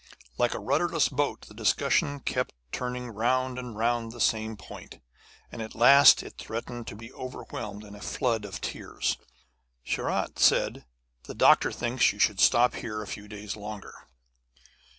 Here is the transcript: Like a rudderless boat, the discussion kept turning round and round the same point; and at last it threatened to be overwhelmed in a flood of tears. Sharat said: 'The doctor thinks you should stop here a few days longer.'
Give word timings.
Like 0.35 0.55
a 0.55 0.59
rudderless 0.59 1.09
boat, 1.09 1.41
the 1.47 1.53
discussion 1.53 2.21
kept 2.21 2.55
turning 2.71 3.09
round 3.11 3.59
and 3.59 3.77
round 3.77 4.11
the 4.11 4.19
same 4.19 4.57
point; 4.57 4.99
and 5.51 5.61
at 5.61 5.75
last 5.75 6.23
it 6.23 6.39
threatened 6.39 6.87
to 6.87 6.95
be 6.95 7.13
overwhelmed 7.13 7.83
in 7.83 7.93
a 7.93 8.01
flood 8.01 8.43
of 8.43 8.61
tears. 8.61 9.19
Sharat 9.83 10.39
said: 10.39 10.85
'The 11.25 11.35
doctor 11.35 11.71
thinks 11.71 12.11
you 12.13 12.17
should 12.17 12.39
stop 12.39 12.73
here 12.73 13.03
a 13.03 13.07
few 13.07 13.27
days 13.27 13.55
longer.' 13.55 13.93